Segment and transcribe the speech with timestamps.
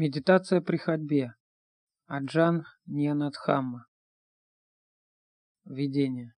[0.00, 1.34] Медитация при ходьбе.
[2.06, 3.88] Аджан Ньянадхамма.
[5.64, 6.34] Введение.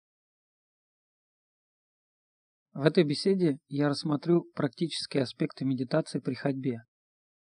[2.72, 6.84] В этой беседе я рассмотрю практические аспекты медитации при ходьбе.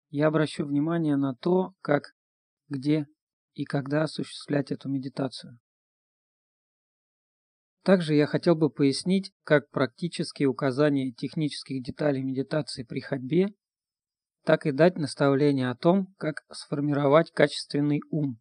[0.10, 2.16] Я обращу внимание на то, как,
[2.70, 3.06] где
[3.54, 5.60] и когда осуществлять эту медитацию.
[7.84, 13.54] Также я хотел бы пояснить, как практические указания технических деталей медитации при ходьбе
[14.50, 18.40] так и дать наставление о том, как сформировать качественный ум,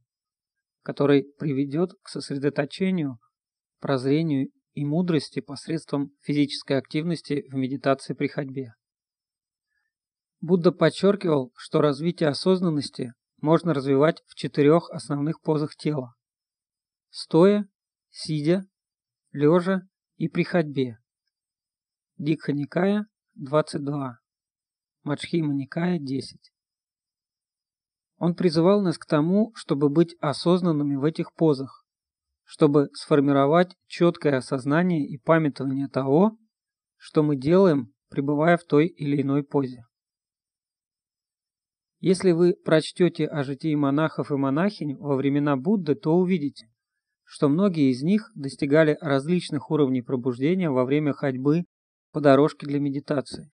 [0.83, 3.19] который приведет к сосредоточению,
[3.79, 8.73] прозрению и мудрости посредством физической активности в медитации при ходьбе.
[10.41, 16.15] Будда подчеркивал, что развитие осознанности можно развивать в четырех основных позах тела–
[17.11, 17.69] стоя,
[18.09, 18.65] сидя,
[19.33, 19.83] лежа
[20.17, 20.97] и при ходьбе.
[22.17, 24.21] Дикха Никая, 22.
[25.09, 26.53] Мачхима Никая 10.
[28.19, 31.87] Он призывал нас к тому, чтобы быть осознанными в этих позах,
[32.45, 36.37] чтобы сформировать четкое осознание и памятование того,
[36.97, 39.87] что мы делаем, пребывая в той или иной позе.
[42.01, 46.69] Если вы прочтете о житии монахов и монахинь во времена Будды, то увидите,
[47.25, 51.65] что многие из них достигали различных уровней пробуждения во время ходьбы
[52.13, 53.51] по дорожке для медитации.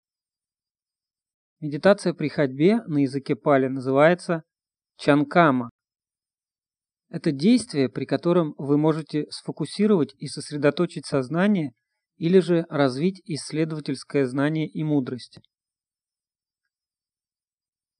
[1.61, 4.43] Медитация при ходьбе на языке пали называется
[4.97, 5.69] чанкама.
[7.09, 11.73] Это действие, при котором вы можете сфокусировать и сосредоточить сознание
[12.17, 15.39] или же развить исследовательское знание и мудрость.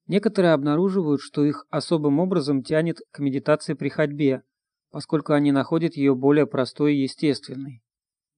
[0.08, 4.42] Некоторые обнаруживают, что их особым образом тянет к медитации при ходьбе,
[4.90, 7.84] поскольку они находят ее более простой и естественной,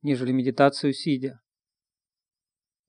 [0.01, 1.41] нежели медитацию сидя.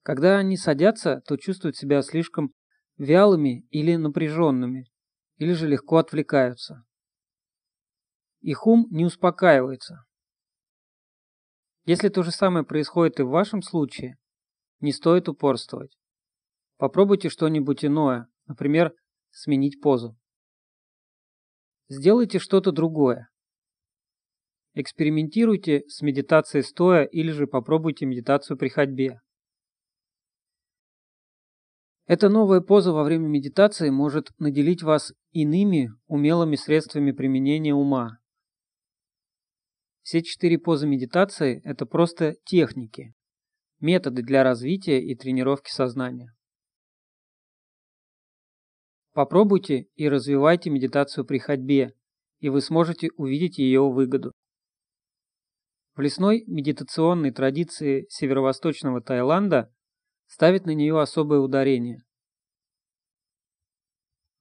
[0.03, 2.53] Когда они садятся, то чувствуют себя слишком
[2.97, 4.91] вялыми или напряженными,
[5.37, 6.85] или же легко отвлекаются.
[8.41, 10.05] Их ум не успокаивается.
[11.85, 14.17] Если то же самое происходит и в вашем случае,
[14.81, 15.97] не стоит упорствовать.
[16.77, 18.93] Попробуйте что-нибудь иное, например,
[19.31, 20.19] сменить позу.
[21.89, 23.29] Сделайте что-то другое.
[24.75, 29.21] Экспериментируйте с медитацией стоя или же попробуйте медитацию при ходьбе.
[32.07, 38.19] Эта новая поза во время медитации может наделить вас иными умелыми средствами применения ума.
[40.03, 43.15] Все четыре позы медитации– это просто техники,
[43.79, 46.35] методы для развития и тренировки сознания.
[49.13, 51.95] Попробуйте и развивайте медитацию при ходьбе,
[52.41, 54.33] и вы сможете увидеть ее выгоду.
[55.95, 59.73] В лесной медитационной традиции северо-восточного Таиланда
[60.33, 62.03] ставит на нее особое ударение.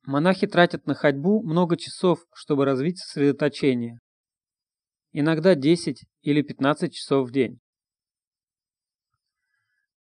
[0.03, 3.99] Монахи тратят на ходьбу много часов, чтобы развить сосредоточение.
[5.11, 7.59] Иногда 10 или 15 часов в день.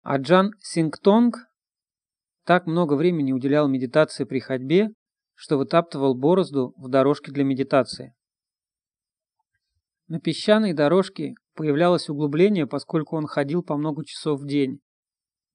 [0.02, 1.38] А Джан Сингтонг
[2.44, 4.90] так много времени уделял медитации при ходьбе,
[5.34, 8.14] что вытаптывал борозду в дорожке для медитации.
[10.06, 14.80] На песчаной дорожке появлялось углубление, поскольку он ходил по много часов в день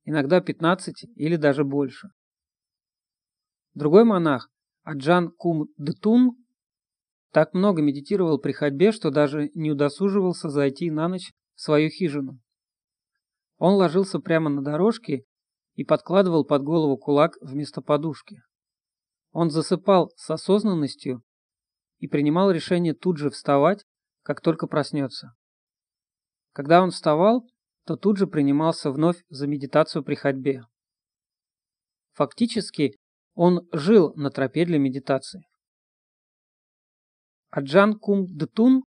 [0.06, 2.10] иногда 15 или даже больше.
[3.74, 4.50] Другой монах,
[4.84, 6.38] Аджан Кум Дтун,
[7.32, 12.40] так много медитировал при ходьбе, что даже не удосуживался зайти на ночь в свою хижину.
[13.58, 15.24] Он ложился прямо на дорожке
[15.74, 18.38] и подкладывал под голову кулак вместо подушки.
[19.32, 21.24] Он засыпал с осознанностью
[22.00, 23.84] и принимал решение тут же вставать,
[24.24, 25.34] как только проснется.
[26.54, 27.46] Когда он вставал,
[27.86, 30.64] то тут же принимался вновь за медитацию при ходьбе.
[32.14, 32.98] Фактически,
[33.34, 35.46] он жил на тропе для медитации.
[37.52, 38.84] Аджан Кум Дтун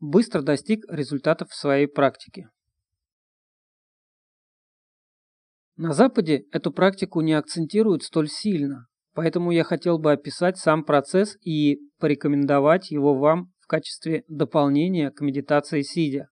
[0.00, 2.48] быстро достиг результатов в своей практике.
[5.76, 11.36] На Западе эту практику не акцентируют столь сильно, поэтому я хотел бы описать сам процесс
[11.42, 16.28] и порекомендовать его вам в качестве дополнения к медитации сидя.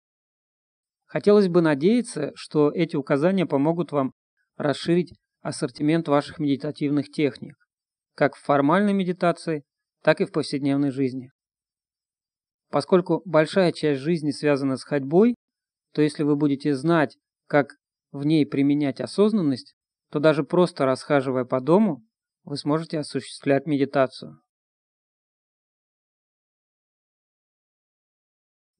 [1.12, 4.14] Хотелось бы надеяться, что эти указания помогут вам
[4.56, 5.12] расширить
[5.42, 7.54] ассортимент ваших медитативных техник,
[8.14, 9.62] как в формальной медитации,
[10.02, 11.28] так и в повседневной жизни.
[12.70, 15.34] Поскольку большая часть жизни связана с ходьбой,
[15.92, 17.74] то если вы будете знать, как
[18.10, 19.74] в ней применять осознанность,
[20.10, 22.02] то даже просто расхаживая по дому,
[22.44, 24.40] вы сможете осуществлять медитацию.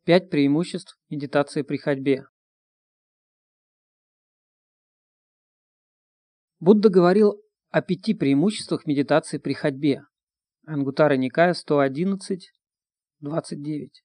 [0.05, 2.25] Пять преимуществ медитации при ходьбе.
[6.59, 7.41] Будда говорил
[7.71, 10.03] о пяти преимуществах медитации при ходьбе.
[10.67, 12.51] Ангутара Никая 111,
[13.21, 14.05] 29.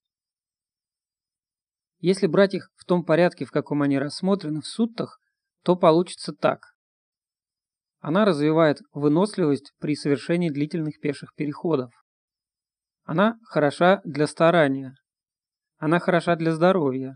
[1.97, 5.19] Если брать их в том порядке, в каком они рассмотрены в суттах,
[5.63, 6.75] то получится так.
[8.01, 11.91] Она развивает выносливость при совершении длительных пеших переходов.
[13.03, 14.93] Она хороша для старания.
[15.77, 17.15] Она хороша для здоровья.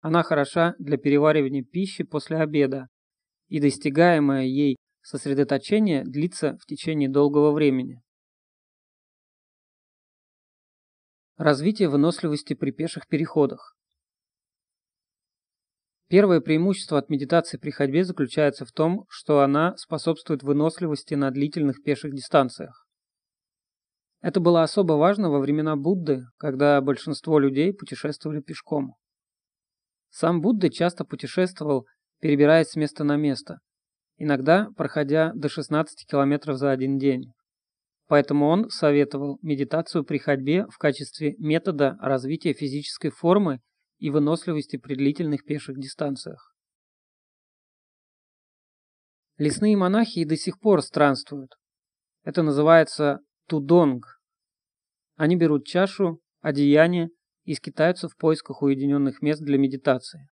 [0.00, 2.88] Она хороша для переваривания пищи после обеда,
[3.48, 8.00] и достигаемое ей сосредоточение длится в течение долгого времени.
[11.36, 13.76] Развитие выносливости при пеших переходах.
[16.08, 21.82] Первое преимущество от медитации при ходьбе заключается в том, что она способствует выносливости на длительных
[21.82, 22.87] пеших дистанциях.
[24.20, 28.96] Это было особо важно во времена Будды, когда большинство людей путешествовали пешком.
[30.10, 31.86] Сам Будда часто путешествовал,
[32.20, 33.58] перебираясь с места на место,
[34.16, 37.32] иногда проходя до 16 километров за один день.
[38.08, 43.60] Поэтому он советовал медитацию при ходьбе в качестве метода развития физической формы
[43.98, 46.54] и выносливости при длительных пеших дистанциях.
[49.36, 51.54] Лесные монахи и до сих пор странствуют.
[52.24, 54.20] Это называется тудонг.
[55.16, 57.10] Они берут чашу, одеяние
[57.44, 60.28] и скитаются в поисках уединенных мест для медитации.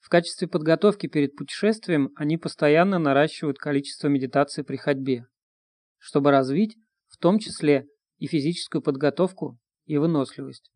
[0.00, 5.26] В качестве подготовки перед путешествием они постоянно наращивают количество медитаций при ходьбе,
[5.98, 6.76] чтобы развить
[7.08, 7.86] в том числе
[8.18, 10.70] и физическую подготовку и выносливость.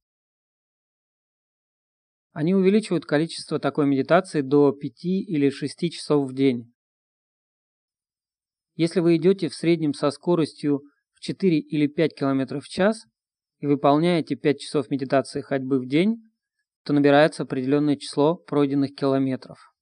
[2.32, 6.71] Они увеличивают количество такой медитации до 5 или 6 часов в день.
[8.84, 10.82] Если вы идете в среднем со скоростью
[11.12, 13.04] в 4 или 5 км в час
[13.60, 16.16] и выполняете 5 часов медитации ходьбы в день,
[16.82, 19.72] то набирается определенное число пройденных километров.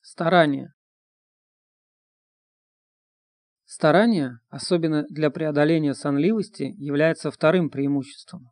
[0.00, 0.72] Старание.
[3.66, 8.50] Старание, особенно для преодоления сонливости, является вторым преимуществом.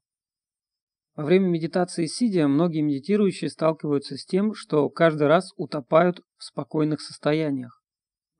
[1.16, 7.00] Во время медитации сидя многие медитирующие сталкиваются с тем, что каждый раз утопают в спокойных
[7.00, 7.80] состояниях.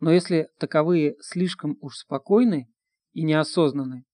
[0.01, 2.69] Но если таковые слишком уж спокойны
[3.13, 4.05] и неосознаны,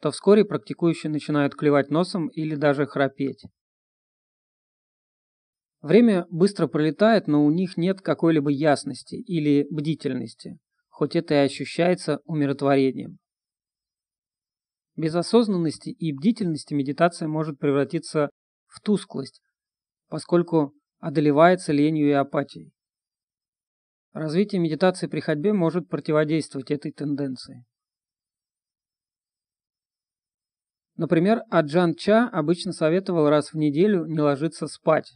[0.00, 3.44] то вскоре практикующие начинают клевать носом или даже храпеть.
[5.82, 10.58] Время быстро пролетает, но у них нет какой-либо ясности или бдительности,
[10.88, 13.18] хоть это и ощущается умиротворением.
[14.96, 18.30] Без осознанности и бдительности медитация может превратиться
[18.66, 19.42] в тусклость,
[20.08, 22.72] поскольку одолевается ленью и апатией.
[24.12, 27.66] Развитие медитации при ходьбе может противодействовать этой тенденции.
[30.96, 35.12] Например, Аджан Ча обычно советовал раз в неделю не ложиться спать.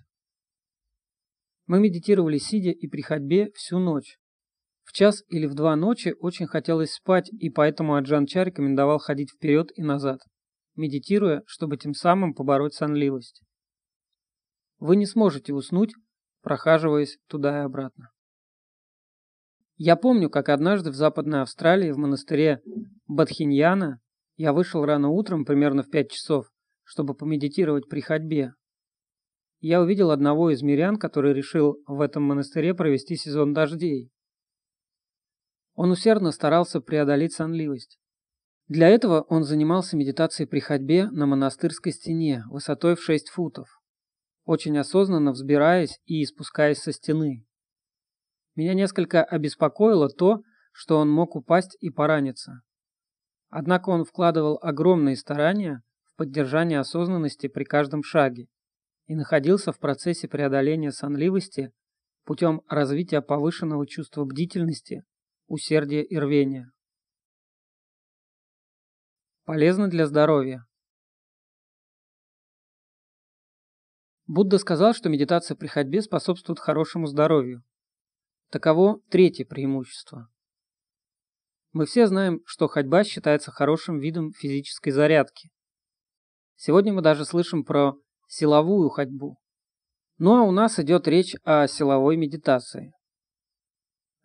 [1.66, 4.19] Мы медитировали сидя и при ходьбе всю ночь.
[4.90, 9.30] В час или в два ночи очень хотелось спать, и поэтому Аджан Ча рекомендовал ходить
[9.30, 10.18] вперед и назад,
[10.74, 13.40] медитируя, чтобы тем самым побороть сонливость.
[14.80, 15.92] Вы не сможете уснуть,
[16.42, 18.10] прохаживаясь туда и обратно.
[19.76, 22.60] Я помню, как однажды в Западной Австралии в монастыре
[23.06, 24.00] Бадхиньяна
[24.38, 26.46] я вышел рано утром, примерно в пять часов,
[26.82, 28.54] чтобы помедитировать при ходьбе.
[29.60, 34.10] Я увидел одного из мирян, который решил в этом монастыре провести сезон дождей.
[35.82, 37.98] Он усердно старался преодолеть сонливость.
[38.68, 43.80] Для этого он занимался медитацией при ходьбе на монастырской стене высотой в 6 футов,
[44.44, 47.46] очень осознанно взбираясь и спускаясь со стены.
[48.56, 52.60] Меня несколько обеспокоило то, что он мог упасть и пораниться.
[53.48, 58.48] Однако он вкладывал огромные старания в поддержание осознанности при каждом шаге
[59.06, 61.72] и находился в процессе преодоления сонливости
[62.26, 65.04] путем развития повышенного чувства бдительности,
[65.50, 66.70] усердия и рвения.
[69.44, 70.64] Полезно для здоровья.
[74.28, 77.64] Будда сказал, что медитация при ходьбе способствует хорошему здоровью.
[78.50, 80.28] Таково третье преимущество.
[81.72, 85.50] Мы все знаем, что ходьба считается хорошим видом физической зарядки.
[86.54, 87.94] Сегодня мы даже слышим про
[88.28, 89.36] силовую ходьбу.
[90.18, 92.92] Ну а у нас идет речь о силовой медитации.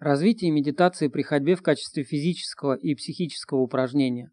[0.06, 4.30] Развитие медитации при ходьбе в качестве физического и психического упражнения.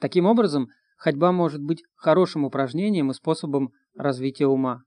[0.00, 4.82] Таким образом, ходьба может быть хорошим упражнением и способом развития ума.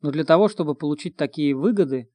[0.00, 2.08] Но для того, чтобы получить такие выгоды,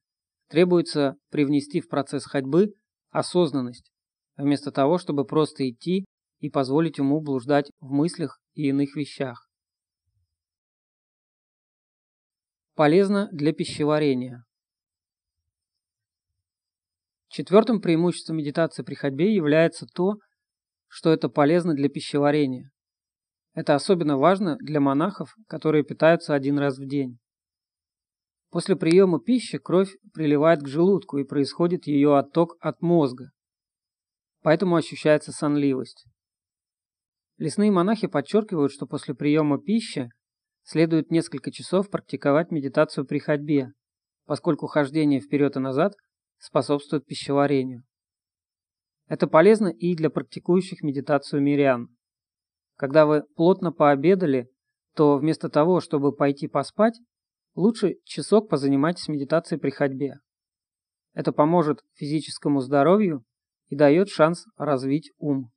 [0.48, 2.74] Требуется привнести в процесс ходьбы
[3.10, 3.92] осознанность,
[4.36, 6.06] вместо того, чтобы просто идти
[6.40, 9.46] и позволить уму блуждать в мыслях и иных вещах.
[12.74, 14.44] полезно для пищеварения.
[17.30, 20.16] Четвертым преимуществом медитации при ходьбе является то,
[20.88, 22.72] что это полезно для пищеварения.
[23.54, 27.18] Это особенно важно для монахов, которые питаются один раз в день.
[28.50, 33.30] После приема пищи кровь приливает к желудку и происходит ее отток от мозга.
[34.42, 36.06] Поэтому ощущается сонливость.
[37.38, 40.10] Лесные монахи подчеркивают, что после приема пищи
[40.64, 43.68] следует несколько часов практиковать медитацию при ходьбе,
[44.26, 45.94] поскольку хождение вперед и назад
[46.40, 47.84] способствует пищеварению.
[49.06, 51.88] Это полезно и для практикующих медитацию мирян.
[52.76, 54.48] Когда вы плотно пообедали,
[54.94, 56.98] то вместо того, чтобы пойти поспать,
[57.54, 60.20] лучше часок позанимайтесь медитацией при ходьбе.
[61.12, 63.24] Это поможет физическому здоровью
[63.68, 65.50] и дает шанс развить ум.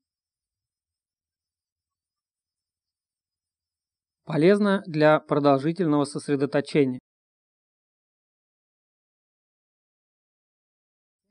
[4.25, 6.99] Полезно для продолжительного сосредоточения.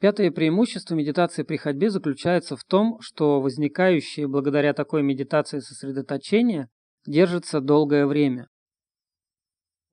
[0.03, 6.69] Пятое преимущество медитации при ходьбе заключается в том, что возникающее благодаря такой медитации сосредоточение
[7.07, 8.49] держится долгое время.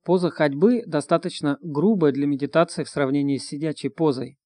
[0.02, 4.36] Поза ходьбы достаточно грубая для медитации в сравнении с сидячей позой.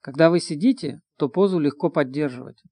[0.00, 2.62] Когда вы сидите, то позу легко поддерживать.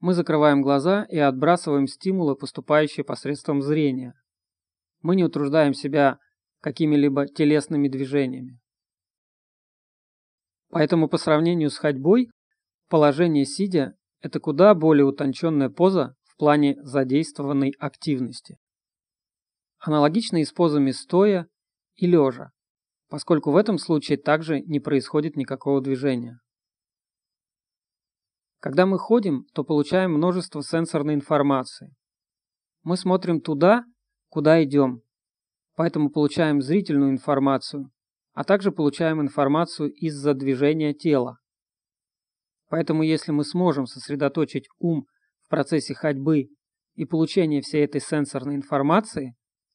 [0.00, 4.14] Мы закрываем глаза и отбрасываем стимулы, поступающие посредством зрения.
[5.02, 6.16] Мы не утруждаем себя
[6.62, 8.61] какими-либо телесными движениями.
[10.72, 12.30] Поэтому по сравнению с ходьбой,
[12.88, 18.56] положение сидя– это куда более утонченная поза в плане задействованной активности.
[19.78, 21.46] Аналогично и с позами стоя
[21.96, 22.52] и лежа,
[23.10, 26.40] поскольку в этом случае также не происходит никакого движения.
[28.58, 31.94] Когда мы ходим, то получаем множество сенсорной информации.
[32.82, 33.84] Мы смотрим туда,
[34.30, 35.02] куда идем,
[35.74, 37.90] поэтому получаем зрительную информацию,
[38.32, 41.38] а также получаем информацию из-за движения тела.
[42.68, 45.06] Поэтому если мы сможем сосредоточить ум
[45.42, 46.48] в процессе ходьбы
[46.94, 49.34] и получения всей этой сенсорной информации,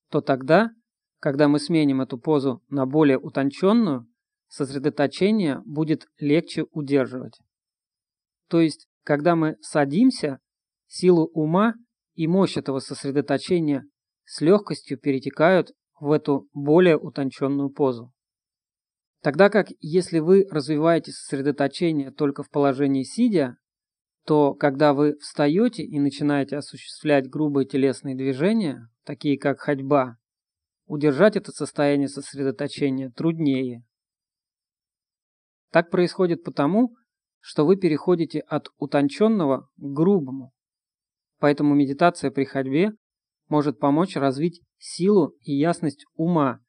[0.09, 0.71] то тогда,
[1.19, 4.07] когда мы сменим эту позу на более утонченную,
[4.47, 7.37] сосредоточение будет легче удерживать.
[8.49, 10.39] То есть, когда мы садимся,
[10.87, 11.75] силу ума
[12.15, 13.83] и мощь этого сосредоточения
[14.23, 18.11] с легкостью перетекают в эту более утонченную позу.
[19.21, 23.57] Тогда как если вы развиваете сосредоточение только в положении сидя,
[24.25, 30.17] то когда вы встаете и начинаете осуществлять грубые телесные движения, такие как ходьба,
[30.85, 33.83] удержать это состояние сосредоточения труднее.
[35.71, 36.95] Так происходит потому,
[37.39, 40.53] что вы переходите от утонченного к грубому.
[41.39, 42.91] Поэтому медитация при ходьбе
[43.47, 46.59] может помочь развить силу и ясность ума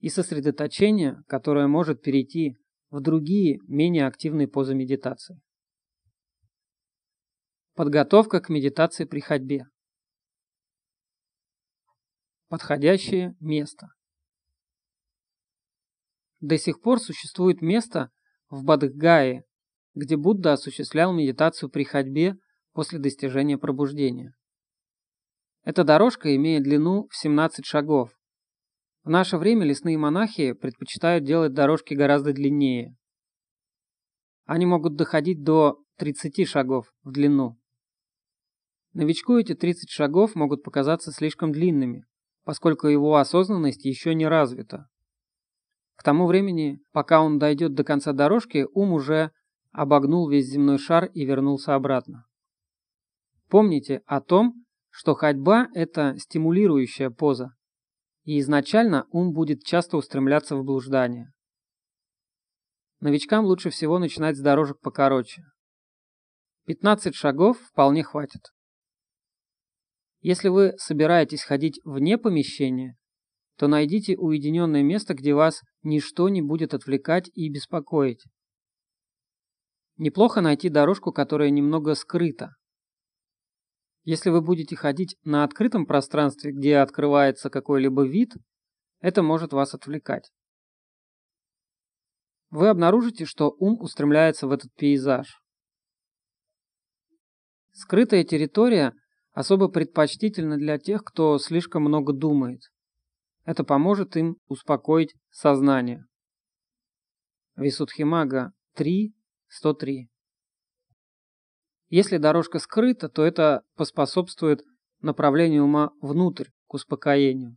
[0.00, 2.56] и сосредоточение, которое может перейти
[2.90, 5.40] в другие, менее активные позы медитации.
[7.74, 9.66] Подготовка к медитации при ходьбе.
[12.48, 13.88] Подходящее место.
[16.40, 18.10] До сих пор существует место
[18.48, 19.44] в Бадхгае,
[19.94, 22.36] где Будда осуществлял медитацию при ходьбе
[22.72, 24.34] после достижения пробуждения.
[25.64, 28.17] Эта дорожка имеет длину в 17 шагов,
[29.08, 32.94] в наше время лесные монахи предпочитают делать дорожки гораздо длиннее.
[34.44, 37.58] Они могут доходить до 30 шагов в длину.
[38.92, 42.04] Новичку эти 30 шагов могут показаться слишком длинными,
[42.44, 44.88] поскольку его осознанность еще не развита.
[45.96, 49.30] К тому времени, пока он дойдет до конца дорожки, ум уже
[49.72, 52.26] обогнул весь земной шар и вернулся обратно.
[53.48, 57.54] Помните о том, что ходьба– это стимулирующая поза,
[58.28, 61.32] и изначально ум будет часто устремляться в блуждание.
[63.00, 65.44] Новичкам лучше всего начинать с дорожек покороче.
[66.66, 68.42] 15 шагов вполне хватит.
[70.20, 72.98] Если вы собираетесь ходить вне помещения,
[73.56, 78.24] то найдите уединенное место, где вас ничто не будет отвлекать и беспокоить.
[79.96, 82.50] Неплохо найти дорожку, которая немного скрыта.
[84.04, 88.34] Если вы будете ходить на открытом пространстве, где открывается какой-либо вид,
[89.00, 90.30] это может вас отвлекать.
[92.50, 95.40] Вы обнаружите, что ум устремляется в этот пейзаж.
[97.72, 98.94] Скрытая территория
[99.32, 102.62] особо предпочтительна для тех, кто слишком много думает.
[103.44, 106.04] Это поможет им успокоить сознание.
[107.56, 109.14] Висудхимага 3,
[109.48, 110.08] 103
[111.88, 114.62] если дорожка скрыта, то это поспособствует
[115.00, 117.56] направлению ума внутрь, к успокоению.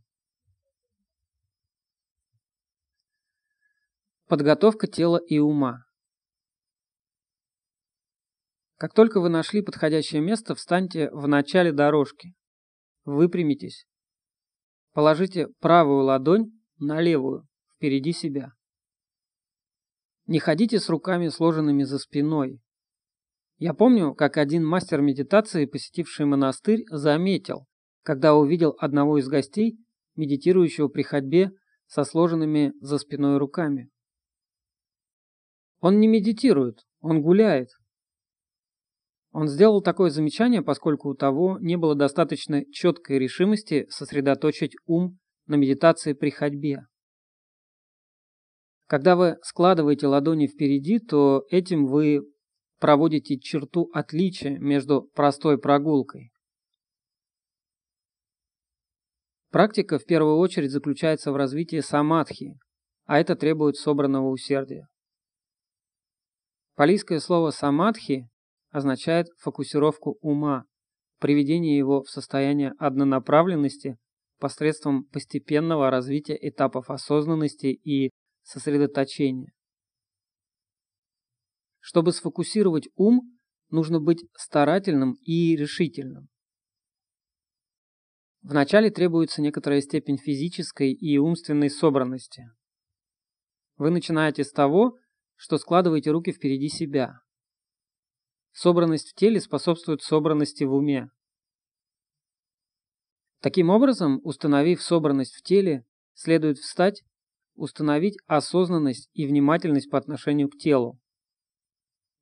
[4.26, 5.84] Подготовка тела и ума.
[8.78, 12.34] Как только вы нашли подходящее место, встаньте в начале дорожки.
[13.04, 13.86] Выпрямитесь.
[14.92, 17.46] Положите правую ладонь на левую,
[17.76, 18.52] впереди себя.
[20.26, 22.61] Не ходите с руками сложенными за спиной.
[23.64, 27.68] Я помню, как один мастер медитации, посетивший монастырь, заметил,
[28.02, 29.78] когда увидел одного из гостей,
[30.16, 31.52] медитирующего при ходьбе
[31.86, 33.88] со сложенными за спиной руками.
[35.78, 37.68] Он не медитирует, он гуляет.
[39.30, 45.54] Он сделал такое замечание, поскольку у того не было достаточно четкой решимости сосредоточить ум на
[45.54, 46.80] медитации при ходьбе.
[48.88, 52.22] Когда вы складываете ладони впереди, то этим вы
[52.82, 56.32] проводите черту отличия между простой прогулкой.
[59.50, 62.58] Практика в первую очередь заключается в развитии самадхи,
[63.04, 64.88] а это требует собранного усердия.
[66.74, 68.28] Палийское слово «самадхи»
[68.70, 70.64] означает фокусировку ума,
[71.20, 73.96] приведение его в состояние однонаправленности
[74.40, 78.10] посредством постепенного развития этапов осознанности и
[78.42, 79.52] сосредоточения.
[81.84, 83.36] Чтобы сфокусировать ум,
[83.68, 86.28] нужно быть старательным и решительным.
[88.40, 92.44] Вначале требуется некоторая степень физической и умственной собранности.
[93.78, 94.96] Вы начинаете с того,
[95.34, 97.18] что складываете руки впереди себя.
[98.52, 101.10] Собранность в теле способствует собранности в уме.
[103.40, 105.84] Таким образом, установив собранность в теле,
[106.14, 107.02] следует встать,
[107.56, 111.01] установить осознанность и внимательность по отношению к телу.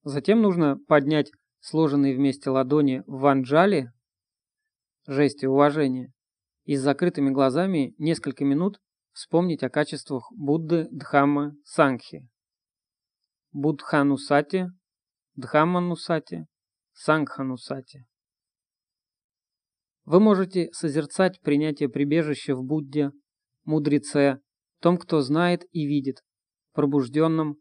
[0.03, 1.31] Затем нужно поднять
[1.61, 3.93] сложенные вместе ладони в ванджали,
[5.07, 6.13] жесте уважения,
[6.65, 8.81] и с закрытыми глазами несколько минут
[9.13, 12.29] вспомнить о качествах Будды, Дхаммы, Сангхи.
[13.53, 14.69] Будханусати,
[15.37, 16.47] Дхамманусати,
[16.93, 18.07] Сангханусати.
[20.05, 23.11] Вы можете созерцать принятие прибежища в Будде,
[23.65, 24.41] мудреце,
[24.81, 26.23] том, кто знает и видит,
[26.73, 27.57] пробужденном,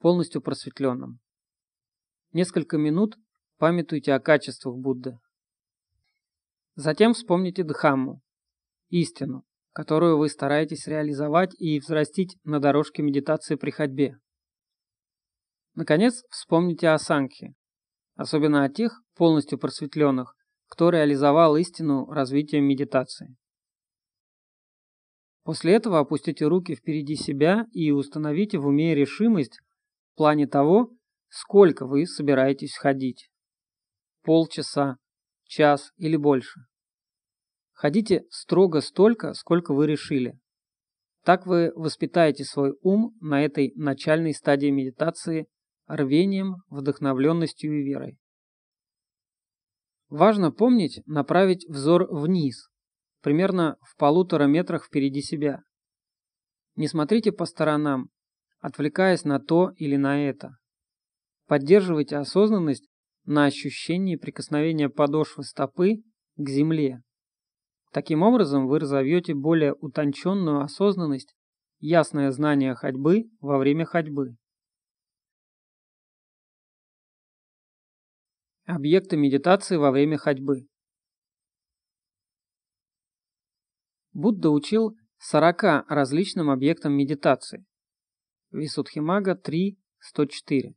[0.00, 1.20] полностью просветленном.
[2.34, 3.16] Несколько минут
[3.58, 5.20] памятуйте о качествах Будды.
[6.74, 8.22] Затем вспомните Дхамму,
[8.88, 14.18] истину, которую вы стараетесь реализовать и взрастить на дорожке медитации при ходьбе.
[15.76, 17.54] Наконец, вспомните о Сангхе,
[18.16, 20.34] особенно о тех полностью просветленных,
[20.66, 23.36] кто реализовал истину развитием медитации.
[25.44, 29.60] После этого опустите руки впереди себя и установите в уме решимость
[30.14, 30.90] в плане того,
[31.34, 33.28] сколько вы собираетесь ходить.
[34.22, 34.98] Полчаса,
[35.42, 36.60] час или больше.
[37.72, 40.38] Ходите строго столько, сколько вы решили.
[41.24, 45.48] Так вы воспитаете свой ум на этой начальной стадии медитации
[45.88, 48.16] рвением, вдохновленностью и верой.
[50.08, 52.68] Важно помнить направить взор вниз,
[53.22, 55.64] примерно в полутора метрах впереди себя.
[56.76, 58.10] Не смотрите по сторонам,
[58.60, 60.58] отвлекаясь на то или на это.
[61.46, 62.88] Поддерживайте осознанность
[63.24, 66.02] на ощущении прикосновения подошвы стопы
[66.36, 67.02] к земле.
[67.92, 71.34] Таким образом вы разовьете более утонченную осознанность,
[71.78, 74.36] ясное знание ходьбы во время ходьбы.
[78.64, 80.66] Объекты медитации во время ходьбы.
[84.14, 87.66] Будда учил 40 различным объектам медитации.
[88.50, 90.74] Висудхимага 3.104.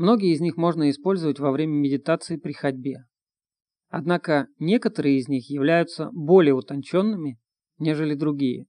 [0.00, 3.04] Многие из них можно использовать во время медитации при ходьбе.
[3.90, 7.38] Однако некоторые из них являются более утонченными,
[7.76, 8.64] нежели другие.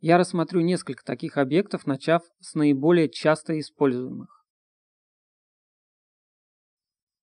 [0.00, 4.44] Я рассмотрю несколько таких объектов, начав с наиболее часто используемых.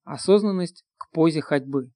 [0.05, 1.91] Осознанность к позе ходьбы.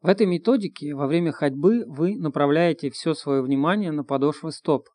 [0.00, 4.88] В этой методике во время ходьбы вы направляете все свое внимание на подошвы стоп,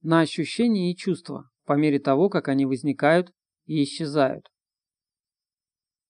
[0.00, 3.30] на ощущения и чувства, по мере того, как они возникают
[3.66, 4.50] и исчезают.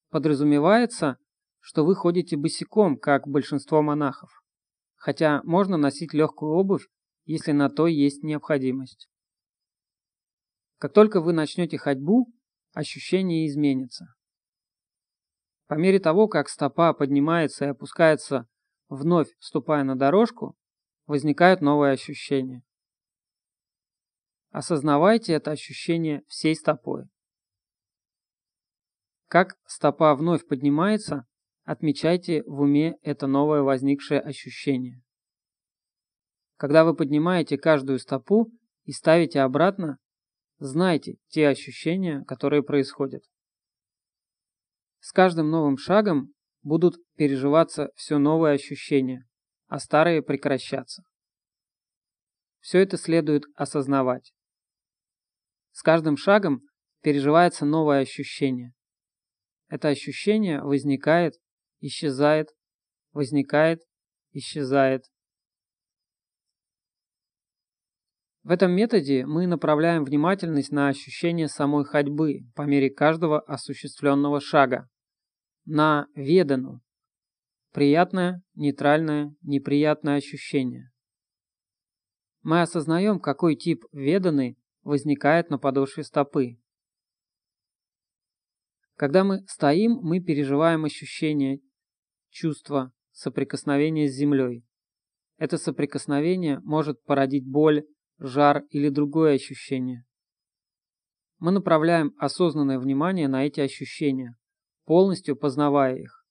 [0.09, 1.19] Подразумевается,
[1.59, 4.31] что вы ходите босиком, как большинство монахов,
[4.95, 6.87] хотя можно носить легкую обувь,
[7.25, 9.09] если на то есть необходимость.
[10.79, 12.33] Как только вы начнете ходьбу,
[12.73, 14.15] ощущения изменятся.
[15.67, 18.47] По мере того, как стопа поднимается и опускается,
[18.89, 20.57] вновь вступая на дорожку,
[21.09, 22.63] возникают новые ощущения.
[24.51, 27.05] Осознавайте это ощущение всей стопой.
[29.29, 31.27] Как стопа вновь поднимается,
[31.65, 35.03] отмечайте в уме это новое возникшее ощущение.
[36.57, 38.51] Когда вы поднимаете каждую стопу
[38.85, 39.99] и ставите обратно,
[40.59, 43.23] знайте те ощущения, которые происходят.
[45.01, 46.33] С каждым новым шагом
[46.63, 49.29] будут переживаться все новые ощущения,
[49.67, 51.03] а старые прекращаться.
[52.61, 54.33] Все это следует осознавать.
[55.79, 56.63] С каждым шагом
[57.03, 58.75] переживается новое ощущение.
[59.69, 61.35] Это ощущение возникает,
[61.79, 62.49] исчезает,
[63.13, 63.83] возникает,
[64.33, 65.05] исчезает.
[68.43, 74.89] В этом методе мы направляем внимательность на ощущение самой ходьбы по мере каждого осуществленного шага,
[75.65, 76.81] на ведану,
[77.73, 80.91] приятное, нейтральное, неприятное ощущение.
[82.43, 84.58] Мы осознаем, какой тип веданы
[84.89, 86.59] возникает на подошве стопы.
[88.95, 91.61] Когда мы стоим, мы переживаем ощущение,
[92.31, 94.65] чувство, соприкосновения с землей.
[95.37, 97.85] Это соприкосновение может породить боль,
[98.19, 100.07] жар или другое ощущение.
[101.39, 104.37] Мы направляем осознанное внимание на эти ощущения,
[104.87, 106.25] полностью познавая их.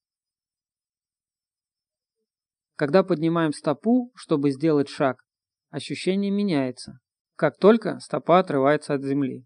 [2.76, 5.24] Когда поднимаем стопу, чтобы сделать шаг,
[5.70, 7.00] ощущение меняется,
[7.38, 9.46] как только стопа отрывается от земли.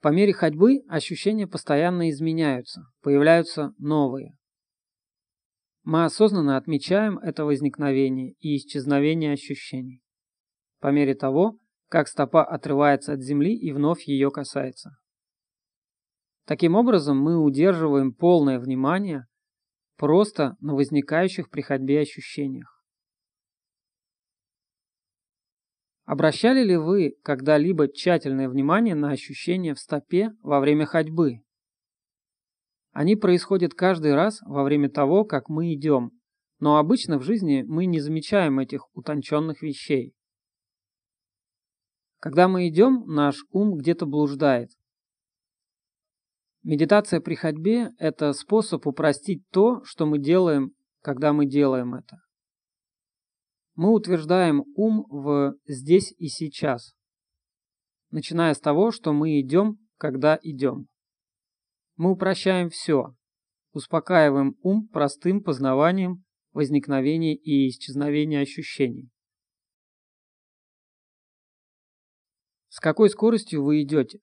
[0.00, 4.38] По мере ходьбы ощущения постоянно изменяются, появляются новые.
[5.82, 10.02] Мы осознанно отмечаем это возникновение и исчезновение ощущений.
[10.78, 14.96] По мере того, как стопа отрывается от земли и вновь ее касается.
[16.46, 19.26] Таким образом, мы удерживаем полное внимание
[19.98, 22.79] просто на возникающих при ходьбе ощущениях.
[26.10, 31.44] Обращали ли вы когда-либо тщательное внимание на ощущения в стопе во время ходьбы?
[32.90, 36.10] Они происходят каждый раз во время того, как мы идем,
[36.58, 40.12] но обычно в жизни мы не замечаем этих утонченных вещей.
[42.18, 44.70] Когда мы идем, наш ум где-то блуждает.
[46.64, 52.16] Медитация при ходьбе– это способ упростить то, что мы делаем, когда мы делаем это.
[53.80, 56.94] Мы утверждаем ум в «здесь и сейчас»,
[58.10, 60.86] начиная с того, что мы идем, когда идем.
[61.96, 63.14] Мы упрощаем все,
[63.72, 69.08] успокаиваем ум простым познаванием возникновения и исчезновения ощущений.
[72.68, 74.20] С какой скоростью вы идете?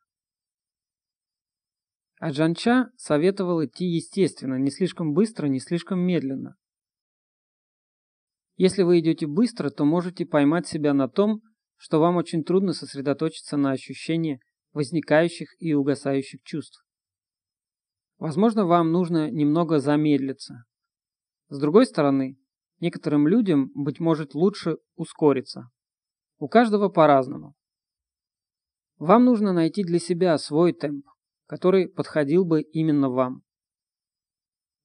[2.19, 6.57] Аджанча советовал идти естественно, не слишком быстро, не слишком медленно.
[8.57, 11.41] Если вы идете быстро, то можете поймать себя на том,
[11.75, 14.39] что вам очень трудно сосредоточиться на ощущении
[14.73, 16.83] возникающих и угасающих чувств.
[18.17, 20.65] Возможно, вам нужно немного замедлиться.
[21.49, 22.37] С другой стороны,
[22.79, 25.69] некоторым людям, быть может, лучше ускориться.
[26.39, 27.53] У каждого по-разному.
[28.97, 31.05] Вам нужно найти для себя свой темп,
[31.45, 33.43] который подходил бы именно вам.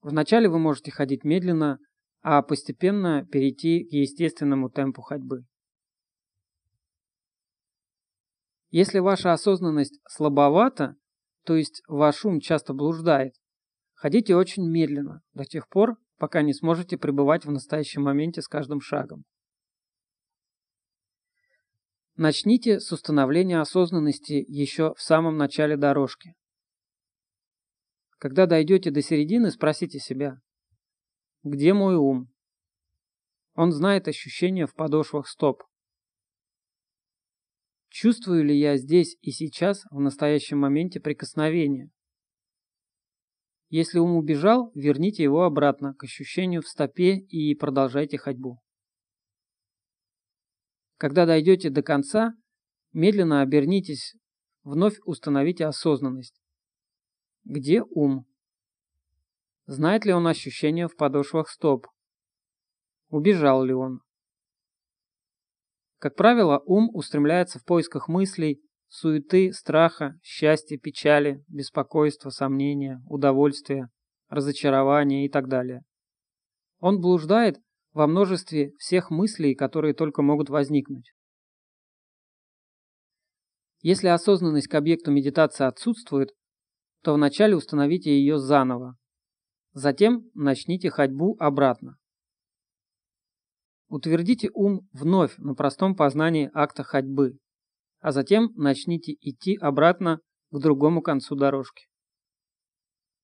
[0.02, 1.78] Вначале вы можете ходить медленно,
[2.22, 5.44] а постепенно перейти к естественному темпу ходьбы.
[8.70, 10.96] Если ваша осознанность слабовата,
[11.44, 13.34] то есть ваш ум часто блуждает,
[13.94, 18.80] ходите очень медленно, до тех пор, пока не сможете пребывать в настоящем моменте с каждым
[18.80, 19.24] шагом.
[22.16, 26.34] Начните с установления осознанности еще в самом начале дорожки.
[28.18, 30.40] Когда дойдете до середины, спросите себя,
[31.42, 32.32] где мой ум?
[33.54, 35.64] Он знает ощущения в подошвах стоп.
[37.88, 41.90] Чувствую ли я здесь и сейчас, в настоящем моменте прикосновения?
[43.68, 48.62] Если ум убежал, верните его обратно к ощущению в стопе и продолжайте ходьбу.
[50.96, 52.34] Когда дойдете до конца,
[52.92, 54.14] медленно обернитесь,
[54.62, 56.40] вновь установите осознанность.
[57.44, 58.26] Где ум?
[59.66, 61.86] Знает ли он ощущения в подошвах стоп?
[63.08, 64.00] Убежал ли он?
[65.98, 73.88] Как правило, ум устремляется в поисках мыслей, суеты, страха, счастья, печали, беспокойства, сомнения, удовольствия,
[74.28, 75.82] разочарования и так далее.
[76.80, 77.60] Он блуждает
[77.92, 81.12] во множестве всех мыслей, которые только могут возникнуть.
[83.80, 86.30] Если осознанность к объекту медитации отсутствует,
[87.02, 88.96] то вначале установите ее заново,
[89.72, 91.96] Затем начните ходьбу обратно.
[93.88, 97.38] Утвердите ум вновь на простом познании акта ходьбы,
[98.00, 101.86] а затем начните идти обратно к другому концу дорожки.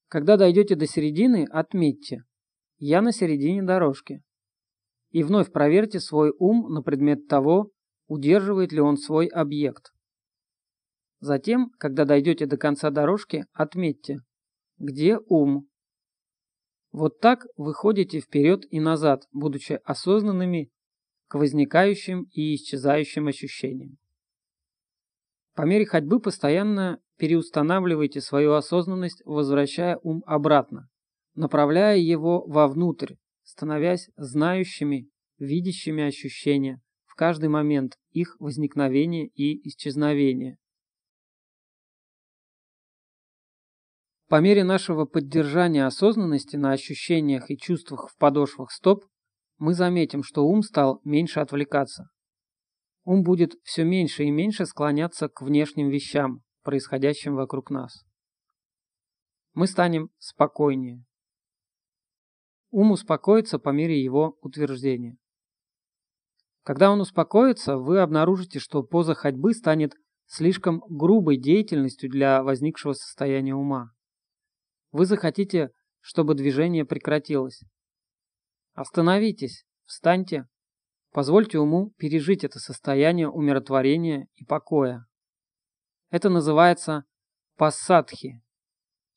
[0.09, 2.25] Когда дойдете до середины, отметьте
[2.79, 4.23] «Я на середине дорожки».
[5.11, 7.71] и вновь проверьте свой ум на предмет того,
[8.07, 9.93] удерживает ли он свой объект.
[11.21, 14.21] Затем, когда дойдете до конца дорожки, отметьте,
[14.79, 15.68] где ум.
[16.93, 20.71] Вот так вы ходите вперед и назад, будучи осознанными
[21.29, 23.99] к возникающим и исчезающим ощущениям.
[25.55, 30.89] По мере ходьбы постоянно переустанавливайте свою осознанность, возвращая ум обратно,
[31.35, 40.59] направляя его вовнутрь, становясь знающими, видящими ощущения в каждый момент их возникновения и исчезновения.
[44.29, 49.07] По мере нашего поддержания осознанности на ощущениях и чувствах в подошвах стоп,
[49.57, 52.11] мы заметим, что ум стал меньше отвлекаться.
[53.05, 58.05] Ум будет все меньше и меньше склоняться к внешним вещам, происходящим вокруг нас.
[59.55, 61.03] Мы станем спокойнее.
[62.71, 65.17] Ум успокоится по мере его утверждения.
[66.65, 69.95] Когда он успокоится, вы обнаружите, что поза ходьбы станет
[70.27, 73.93] слишком грубой деятельностью для возникшего состояния ума.
[74.91, 75.71] Вы захотите,
[76.01, 77.63] чтобы движение прекратилось.
[78.75, 80.47] Остановитесь, встаньте,
[81.13, 85.05] позвольте уму пережить это состояние умиротворения и покоя.
[86.11, 87.05] Это называется
[87.57, 88.41] пассадхи,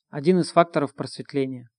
[0.09, 1.69] один из факторов просветления.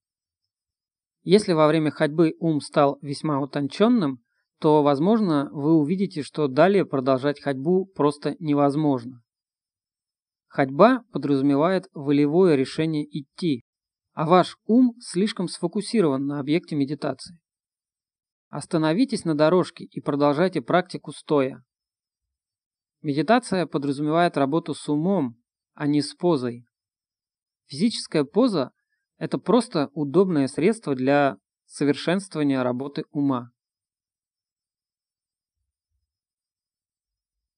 [1.23, 4.23] Если во время ходьбы ум стал весьма утонченным,
[4.59, 9.23] то, возможно, вы увидите, что далее продолжать ходьбу просто невозможно.
[10.49, 13.65] Ходьба подразумевает волевое решение идти,
[14.13, 17.39] а ваш ум слишком сфокусирован на объекте медитации.
[18.49, 21.65] Остановитесь на дорожке и продолжайте практику стоя.
[23.01, 25.43] Медитация подразумевает работу с умом,
[25.75, 26.67] а не с позой.
[27.67, 28.73] Физическая поза–
[29.17, 33.51] это просто удобное средство для совершенствования работы ума.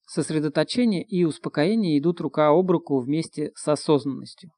[0.06, 4.52] Сосредоточение и успокоение идут рука об руку вместе с осознанностью.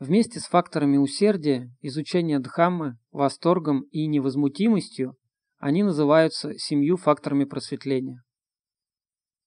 [0.00, 5.18] Вместе с факторами усердия, изучения Дхаммы, восторгом и невозмутимостью
[5.58, 8.24] они называются семью факторами просветления.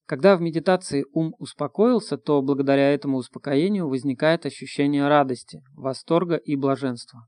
[0.06, 7.28] Когда в медитации ум успокоился, то благодаря этому успокоению возникает ощущение радости, восторга и блаженства.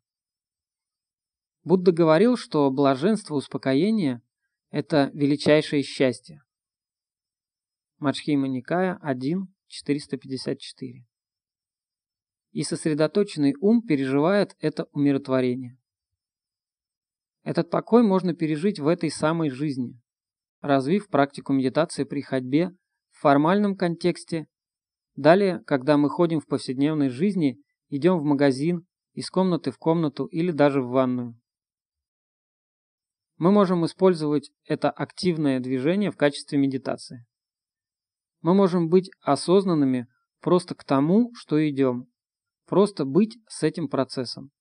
[1.63, 4.21] Будда говорил, что блаженство успокоения–
[4.69, 6.43] это величайшее счастье.
[7.97, 11.05] Мачхима Никая 1, 454
[12.55, 15.77] и сосредоточенный ум переживает это умиротворение.
[17.43, 19.99] Этот покой можно пережить в этой самой жизни,
[20.61, 22.69] развив практику медитации при ходьбе
[23.11, 24.47] в формальном контексте.
[25.17, 30.51] Далее, когда мы ходим в повседневной жизни, идем в магазин, из комнаты в комнату или
[30.51, 31.37] даже в ванную.
[33.35, 37.25] Мы можем использовать это активное движение в качестве медитации.
[38.39, 40.07] Мы можем быть осознанными
[40.39, 42.07] просто к тому, что идем,
[42.65, 44.51] Просто быть с этим процессом.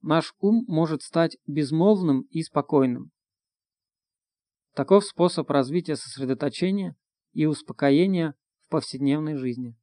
[0.00, 3.10] Наш ум может стать безмолвным и спокойным.
[4.74, 6.96] Таков способ развития сосредоточения
[7.32, 8.34] и успокоения
[8.66, 9.76] в повседневной жизни.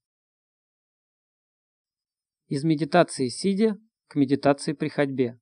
[2.47, 5.39] Из медитации сидя к медитации при ходьбе.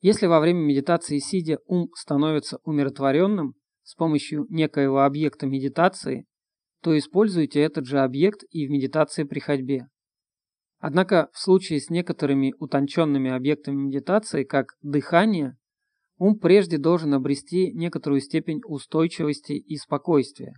[0.00, 6.26] Если во время медитации сидя ум становится умиротворенным с помощью некоего объекта медитации,
[6.84, 9.88] то используйте этот же объект и в медитации при ходьбе.
[10.80, 15.56] Однако в случае с некоторыми утонченными объектами медитации, как дыхание,
[16.18, 20.52] ум прежде должен обрести некоторую степень устойчивости и спокойствия.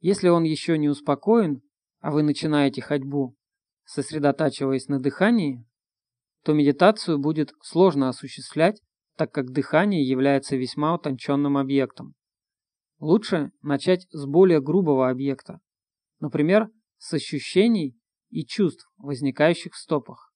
[0.00, 1.62] Если он еще не успокоен,
[2.00, 3.36] а вы начинаете ходьбу,
[3.84, 5.64] сосредотачиваясь на дыхании,
[6.42, 8.82] то медитацию будет сложно осуществлять,
[9.16, 12.16] так как дыхание является весьма утонченным объектом.
[13.00, 15.60] Лучше начать с более грубого объекта,
[16.20, 20.34] например, с ощущений и чувств, возникающих в стопах.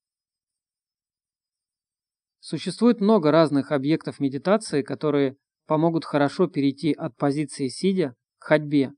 [2.41, 8.93] Существует много разных объектов медитации, которые помогут хорошо перейти от позиции сидя к ходьбе.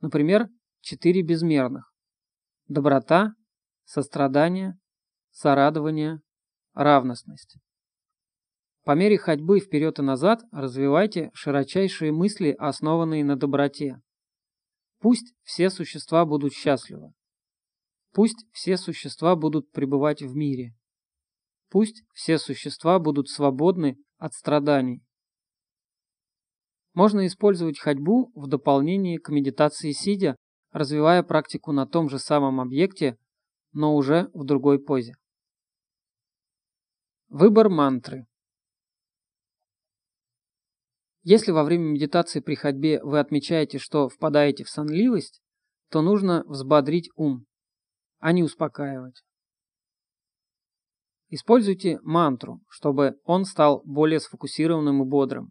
[0.00, 0.48] Например,
[0.80, 1.94] четыре безмерных.
[2.68, 3.34] Доброта,
[3.84, 4.78] сострадание,
[5.30, 6.20] сорадование,
[6.74, 7.56] равностность.
[8.86, 14.00] По мере ходьбы вперед и назад развивайте широчайшие мысли, основанные на доброте.
[15.00, 17.12] Пусть все существа будут счастливы.
[18.12, 20.76] Пусть все существа будут пребывать в мире.
[21.68, 25.02] Пусть все существа будут свободны от страданий.
[26.94, 30.36] Можно использовать ходьбу в дополнение к медитации сидя,
[30.70, 33.18] развивая практику на том же самом объекте,
[33.72, 35.14] но уже в другой позе.
[37.26, 38.28] Выбор мантры.
[41.28, 45.42] Если во время медитации при ходьбе вы отмечаете, что впадаете в сонливость,
[45.90, 47.46] то нужно взбодрить ум,
[48.20, 49.24] а не успокаивать.
[51.28, 55.50] Используйте мантру, чтобы он стал более сфокусированным и бодрым.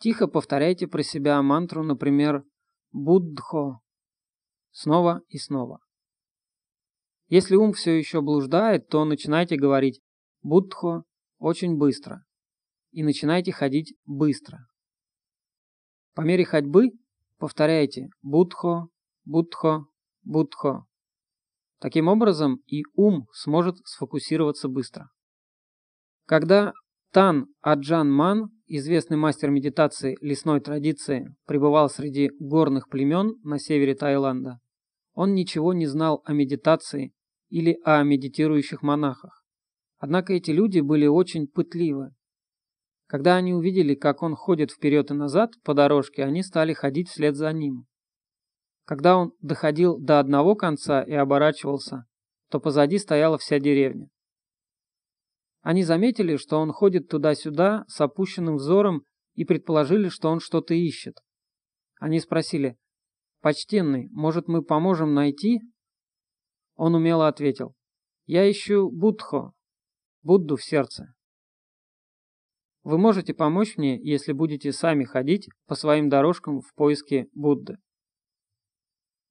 [0.00, 2.44] Тихо повторяйте про себя мантру, например,
[2.90, 3.80] «Буддхо»
[4.70, 5.78] снова и снова.
[7.28, 10.02] Если ум все еще блуждает, то начинайте говорить
[10.42, 11.04] «Буддхо»
[11.38, 12.22] очень быстро
[12.92, 14.66] и начинайте ходить быстро.
[16.14, 16.90] По мере ходьбы
[17.38, 18.88] повторяйте «Буддхо»,
[19.24, 19.86] «Буддхо»,
[20.22, 20.86] «Буддхо».
[21.80, 25.08] Таким образом и ум сможет сфокусироваться быстро.
[26.26, 26.72] Когда
[27.10, 34.60] Тан Аджан Ман, известный мастер медитации лесной традиции, пребывал среди горных племен на севере Таиланда,
[35.14, 37.12] он ничего не знал о медитации
[37.48, 39.44] или о медитирующих монахах.
[39.98, 42.14] Однако эти люди были очень пытливы.
[43.12, 47.36] Когда они увидели, как он ходит вперед и назад по дорожке, они стали ходить вслед
[47.36, 47.84] за ним.
[48.86, 52.06] Когда он доходил до одного конца и оборачивался,
[52.48, 54.08] то позади стояла вся деревня.
[55.60, 61.18] Они заметили, что он ходит туда-сюда с опущенным взором и предположили, что он что-то ищет.
[62.00, 62.78] Они спросили,
[63.42, 65.60] «Почтенный, может, мы поможем найти?»
[66.76, 67.74] Он умело ответил,
[68.24, 69.52] «Я ищу Будхо,
[70.22, 71.12] Будду в сердце».
[72.82, 77.78] Вы можете помочь мне, если будете сами ходить по своим дорожкам в поиске Будды.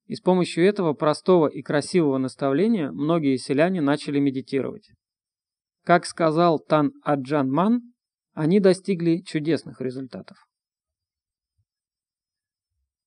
[0.06, 4.90] И с помощью этого простого и красивого наставления многие селяне начали медитировать.
[5.84, 7.92] Как сказал Тан Аджан Ман,
[8.32, 10.46] они достигли чудесных результатов.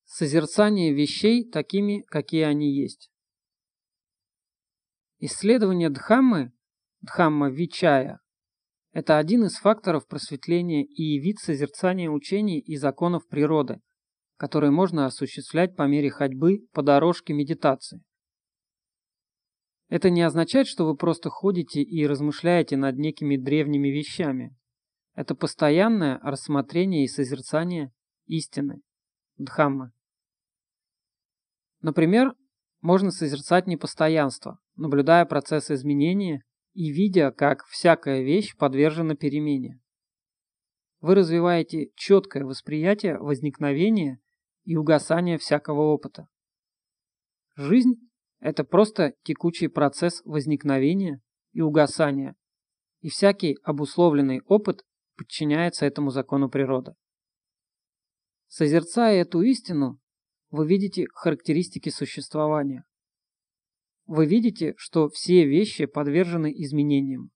[0.04, 3.10] Созерцание вещей такими, какие они есть.
[5.18, 6.52] Исследование Дхаммы,
[7.00, 8.20] Дхамма Вичая,
[8.96, 13.82] это один из факторов просветления и вид созерцания учений и законов природы,
[14.38, 18.02] которые можно осуществлять по мере ходьбы по дорожке медитации.
[19.90, 24.56] Это не означает, что вы просто ходите и размышляете над некими древними вещами.
[25.14, 27.92] Это постоянное рассмотрение и созерцание
[28.24, 28.80] истины,
[29.36, 29.92] дхаммы.
[31.82, 32.34] Например,
[32.80, 36.45] можно созерцать непостоянство, наблюдая процесс изменения
[36.76, 39.80] и видя, как всякая вещь подвержена перемене.
[41.00, 44.20] Вы развиваете четкое восприятие возникновения
[44.64, 46.28] и угасания всякого опыта.
[47.54, 47.94] Жизнь–
[48.40, 52.36] это просто текучий процесс возникновения и угасания,
[53.00, 54.82] и всякий обусловленный опыт
[55.16, 56.94] подчиняется этому закону природы.
[58.48, 59.98] Созерцая эту истину,
[60.50, 62.84] вы видите характеристики существования.
[64.06, 67.30] Вы видите, что все вещи подвержены изменениям.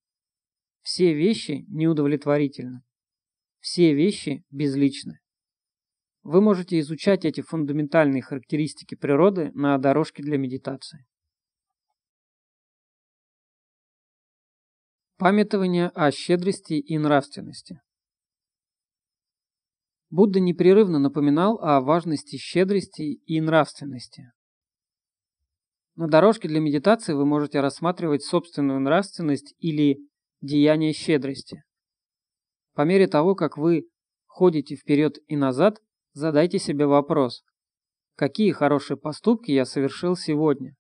[0.83, 2.83] Все вещи неудовлетворительны.
[3.59, 5.19] Все вещи безличны.
[6.23, 11.07] Вы можете изучать эти фундаментальные характеристики природы на дорожке для медитации.
[15.17, 17.81] Памятование о щедрости и нравственности.
[20.09, 24.33] Будда непрерывно напоминал о важности щедрости и нравственности.
[26.01, 29.99] На дорожке для медитации вы можете рассматривать собственную нравственность или
[30.41, 31.63] деяние щедрости.
[32.75, 33.87] По мере того, как вы
[34.27, 35.79] ходите вперед и назад,
[36.13, 37.45] Задайте себе вопрос,
[38.17, 40.75] какие хорошие поступки я совершил сегодня?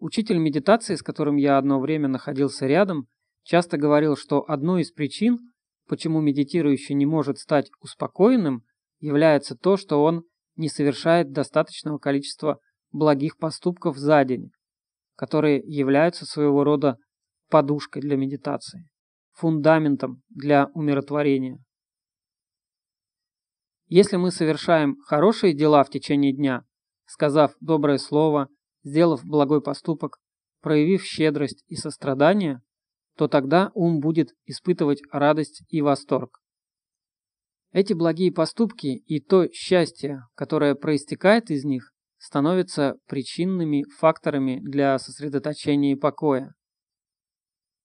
[0.00, 3.06] Учитель медитации, с которым я одно время находился рядом,
[3.44, 5.38] часто говорил, что одной из причин,
[5.86, 8.64] почему медитирующий не может стать успокоенным,
[8.98, 10.24] является то, что он
[10.56, 12.58] не совершает достаточного количества
[12.90, 14.50] благих поступков за день,
[15.16, 16.96] которые являются своего рода
[17.48, 18.88] подушкой для медитации,
[19.32, 21.58] фундаментом для умиротворения.
[23.86, 26.64] Если мы совершаем хорошие дела в течение дня,
[27.06, 28.48] сказав доброе слово,
[28.82, 30.18] сделав благой поступок,
[30.60, 32.60] проявив щедрость и сострадание,
[33.16, 36.40] то тогда ум будет испытывать радость и восторг.
[37.72, 41.92] Эти благие поступки и то счастье, которое проистекает из них,
[42.28, 46.54] становятся причинными факторами для сосредоточения и покоя.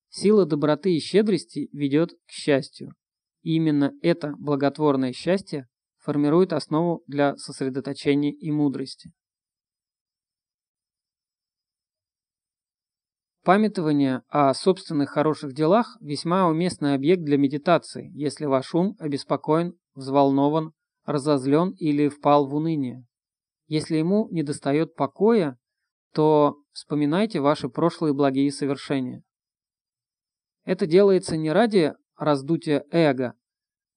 [0.09, 2.93] Сила доброты и щедрости ведет к счастью.
[3.41, 9.13] И именно это благотворное счастье формирует основу для сосредоточения и мудрости.
[13.45, 20.73] Памятование о собственных хороших делах– весьма уместный объект для медитации, если ваш ум обеспокоен, взволнован,
[21.05, 23.05] разозлен или впал в уныние.
[23.67, 25.57] Если ему недостает покоя,
[26.13, 29.23] то вспоминайте ваши прошлые благие совершения.
[30.63, 33.33] Это делается не ради раздутия эго,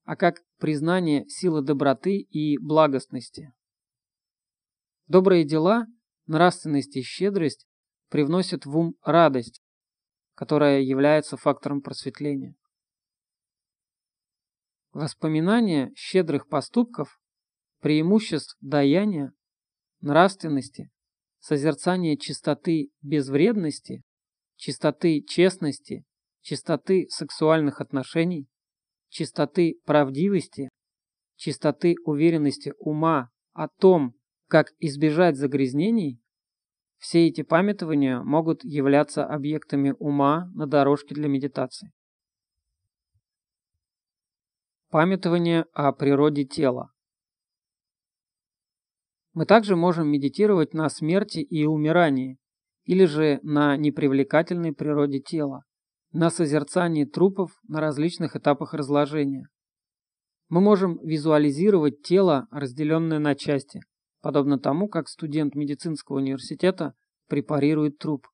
[0.05, 3.53] а как признание силы доброты и благостности.
[5.07, 5.87] Добрые дела,
[6.27, 7.67] нравственность и щедрость
[8.09, 9.63] привносят в ум радость,
[10.35, 12.55] которая является фактором просветления.
[14.93, 17.21] Воспоминания щедрых поступков,
[17.81, 19.33] преимуществ даяния,
[20.01, 20.91] нравственности,
[21.41, 24.03] созерцание чистоты безвредности,
[24.57, 26.05] чистоты честности,
[26.43, 28.47] чистоты сексуальных отношений,
[29.09, 30.69] чистоты правдивости,
[31.37, 34.15] чистоты уверенности ума о том,
[34.49, 36.21] как избежать загрязнений,
[36.99, 41.93] все эти памятования могут являться объектами ума на дорожке для медитации.
[44.89, 46.91] Памятование о природе тела.
[49.37, 52.39] Мы также можем медитировать на смерти и умирании,
[52.85, 55.65] или же на непривлекательной природе тела,
[56.11, 59.47] на созерцании трупов на различных этапах разложения.
[60.49, 63.81] Мы можем визуализировать тело, разделенное на части,
[64.23, 66.95] подобно тому, как студент медицинского университета
[67.29, 68.27] препарирует труп.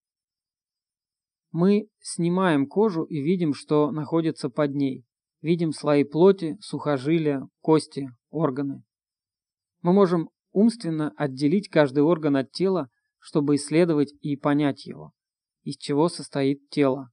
[1.51, 5.05] Мы снимаем кожу и видим, что находится под ней.
[5.41, 8.85] Видим слои плоти, сухожилия, кости, органы.
[9.81, 12.89] Мы можем умственно отделить каждый орган от тела,
[13.19, 15.13] чтобы исследовать и понять его,
[15.63, 17.11] из чего состоит тело,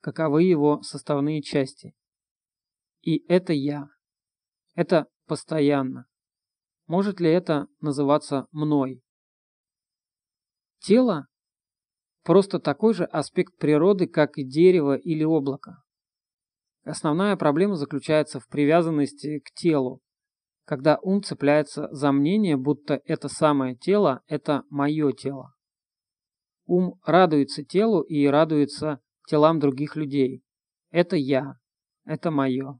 [0.00, 1.94] каковы его составные части.
[3.02, 3.88] И это я.
[4.74, 6.06] Это постоянно.
[6.86, 9.02] Может ли это называться мной?
[10.80, 11.26] Тело–
[12.24, 15.82] просто такой же аспект природы, как и дерево или облако.
[16.84, 20.00] Основная проблема заключается в привязанности к телу,
[20.68, 25.54] когда ум цепляется за мнение, будто это самое тело– это мое тело.
[26.66, 30.42] Ум радуется телу и радуется телам других людей.
[30.90, 31.54] Это я,
[32.04, 32.78] это мое.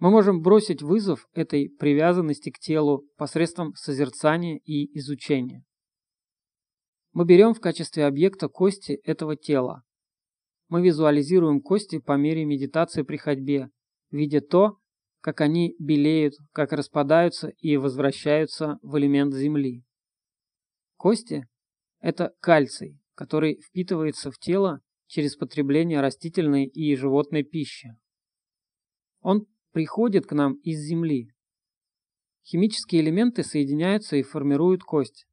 [0.00, 5.64] Мы можем бросить вызов этой привязанности к телу посредством созерцания и изучения.
[7.12, 9.84] Мы берем в качестве объекта кости этого тела.
[10.68, 13.70] Мы визуализируем кости по мере медитации при ходьбе,
[14.10, 14.77] видя то,
[15.20, 19.84] как они белеют, как распадаются и возвращаются в элемент земли.
[20.96, 21.48] Кости–
[22.00, 27.96] это кальций, который впитывается в тело через потребление растительной и животной пищи.
[29.20, 31.32] Он приходит к нам из земли.
[32.44, 35.26] Химические элементы соединяются и формируют кость.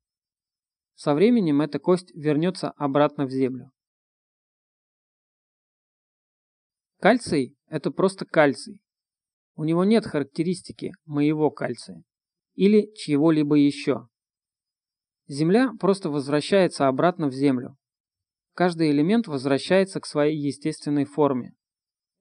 [0.96, 3.72] Со временем эта кость вернется обратно в землю.
[7.00, 8.82] Кальций– это просто кальций.
[9.56, 12.03] У него нет характеристики моего кальция
[12.56, 14.08] или чьего-либо еще.
[15.28, 17.78] Земля просто возвращается обратно в Землю.
[18.53, 21.53] Каждый элемент возвращается к своей естественной форме.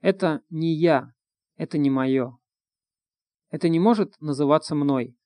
[0.01, 1.13] Это не я,
[1.57, 2.37] это не мое.
[3.51, 5.17] Это не может называться мной.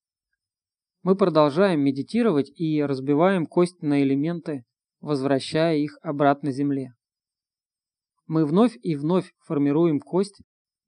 [1.02, 4.64] Мы продолжаем медитировать и разбиваем кость на элементы,
[5.00, 6.92] возвращая их обратно Земле.
[8.26, 10.42] Мы вновь и вновь формируем кость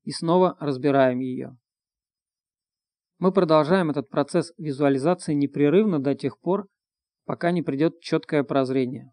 [0.05, 1.57] и снова разбираем ее.
[3.18, 6.68] Мы продолжаем этот процесс визуализации непрерывно до тех пор,
[7.26, 9.12] пока не придет четкое прозрение.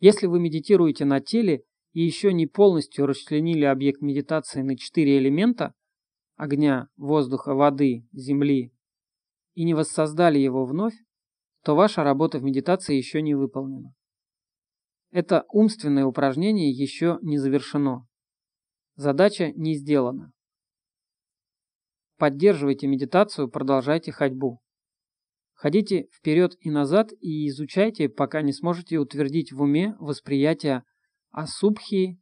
[0.00, 5.74] Если вы медитируете на теле и еще не полностью расчленили объект медитации на четыре элемента–
[6.36, 8.72] огня, воздуха, воды, земли–
[9.54, 10.94] и не воссоздали его вновь,
[11.62, 13.94] то ваша работа в медитации еще не выполнена.
[15.10, 18.06] Это умственное упражнение еще не завершено.
[19.02, 20.32] Задача не сделана.
[22.18, 24.60] Поддерживайте медитацию, продолжайте ходьбу.
[25.54, 30.84] Ходите вперед и назад и изучайте, пока не сможете утвердить в уме восприятие
[31.32, 32.20] асубхи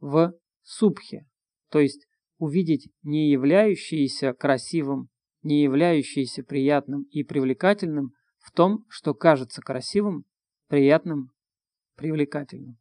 [0.00, 1.24] в субхе,
[1.70, 2.08] то есть
[2.38, 5.10] увидеть не являющееся красивым,
[5.42, 10.24] не являющееся приятным и привлекательным в том, что кажется красивым,
[10.66, 11.30] приятным,
[11.94, 12.76] привлекательным.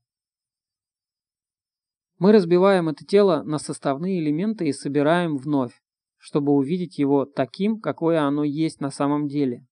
[2.20, 5.80] Мы разбиваем это тело на составные элементы и собираем вновь,
[6.18, 9.66] чтобы увидеть его таким, какое оно есть на самом деле.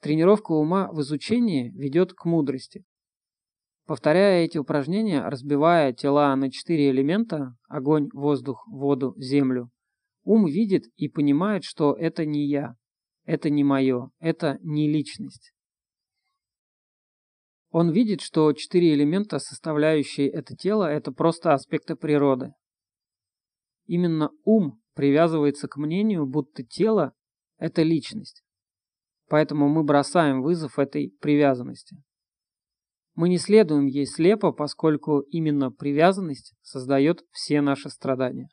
[0.00, 2.84] Тренировка ума в изучении ведет к мудрости.
[3.86, 9.68] Повторяя эти упражнения, разбивая тела на четыре элемента– огонь, воздух, воду, землю,
[10.24, 12.76] ум видит и понимает, что это не я,
[13.24, 15.52] это не мое, это не личность.
[17.70, 22.52] Он видит, что четыре элемента, составляющие это тело, это просто аспекты природы.
[23.86, 27.12] Именно ум привязывается к мнению, будто тело–
[27.58, 28.42] это личность.
[29.28, 32.02] Поэтому мы бросаем вызов этой привязанности.
[33.14, 38.48] Мы не следуем ей слепо, поскольку именно привязанность создает все наши страдания.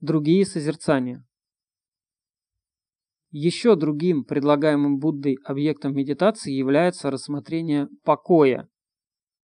[0.00, 1.24] Другие созерцания.
[3.36, 8.68] Еще другим предлагаемым Буддой объектом медитации является рассмотрение покоя,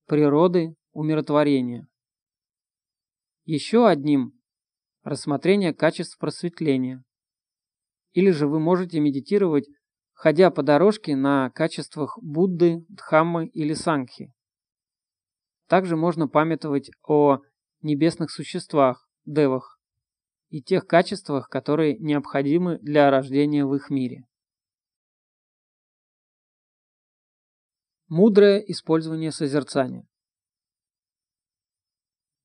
[0.07, 1.89] природы, умиротворения.
[3.47, 4.41] Еще одним–
[5.03, 7.03] рассмотрение качеств просветления.
[8.13, 9.67] Или же вы можете медитировать,
[10.13, 14.33] ходя по дорожке на качествах Будды, Дхаммы или Сангхи.
[15.67, 17.41] Также можно памятовать о
[17.83, 19.80] небесных существах, девах,
[20.51, 24.25] и тех качествах, которые необходимы для рождения в их мире.
[28.09, 30.05] Мудрое использование созерцания.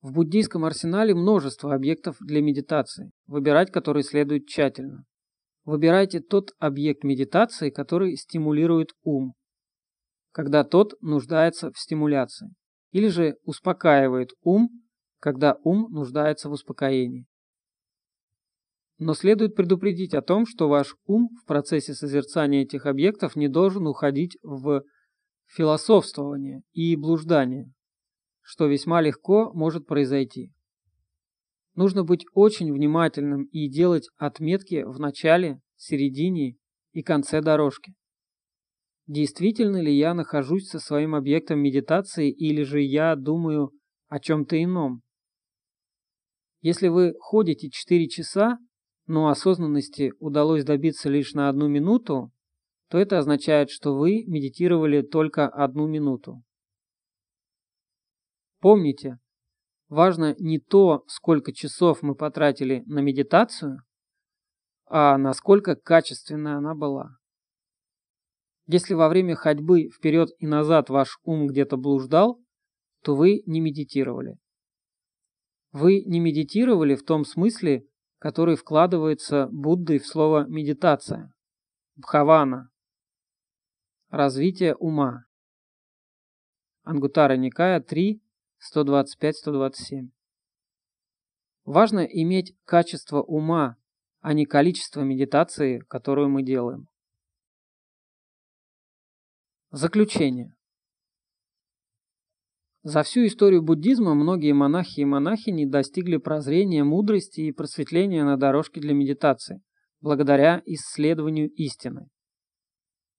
[0.01, 5.03] В буддийском арсенале множество объектов для медитации, выбирать которые следует тщательно.
[5.63, 9.33] Выбирайте тот объект медитации, который стимулирует ум,
[10.31, 12.53] когда тот нуждается в стимуляции,
[12.91, 14.69] или же успокаивает ум,
[15.19, 17.25] когда ум нуждается в успокоении.
[18.97, 23.87] Но следует предупредить о том, что ваш ум в процессе созерцания этих объектов не должен
[23.87, 24.83] уходить в
[25.47, 27.71] философствование и блуждание,
[28.41, 30.51] что весьма легко может произойти.
[31.75, 36.55] Нужно быть очень внимательным и делать отметки в начале, середине
[36.93, 37.93] и конце дорожки.
[39.07, 43.71] Действительно ли я нахожусь со своим объектом медитации или же я думаю
[44.07, 45.01] о чем-то ином?
[46.61, 48.57] Если вы ходите 4 часа,
[49.07, 52.31] но осознанности удалось добиться лишь на одну минуту,
[52.89, 56.43] то это означает, что вы медитировали только одну минуту.
[58.59, 59.19] Помните,
[59.89, 63.81] важно не то, сколько часов мы потратили на медитацию,
[64.87, 67.17] а насколько качественная она была.
[68.67, 72.39] Если во время ходьбы вперед и назад ваш ум где-то блуждал,
[73.03, 74.37] то вы не медитировали.
[75.71, 77.85] Вы не медитировали в том смысле,
[78.25, 81.31] который вкладывается Буддой в слово «медитация»–
[81.95, 82.71] бхавана,
[84.09, 85.25] развитие ума.
[86.81, 88.19] Ангутара Никая 3,
[88.75, 90.09] 125-127.
[91.65, 93.77] Важно иметь качество ума,
[94.21, 96.87] а не количество медитации, которую мы делаем.
[99.69, 100.54] Заключение.
[102.85, 108.79] За всю историю буддизма многие монахи и монахини достигли прозрения, мудрости и просветления на дорожке
[108.79, 109.63] для медитации,
[110.01, 112.07] благодаря исследованию истины.